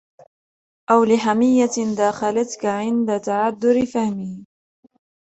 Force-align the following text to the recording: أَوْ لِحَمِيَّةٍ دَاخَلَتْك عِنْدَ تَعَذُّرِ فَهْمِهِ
أَوْ 0.91 1.03
لِحَمِيَّةٍ 1.03 1.95
دَاخَلَتْك 1.97 2.65
عِنْدَ 2.65 3.19
تَعَذُّرِ 3.21 3.85
فَهْمِهِ 3.85 4.43